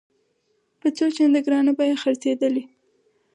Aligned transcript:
په 0.79 0.87
څو 0.95 1.05
چنده 1.15 1.39
ګرانه 1.45 1.71
بیه 1.77 1.95
خرڅېدلې. 2.01 2.63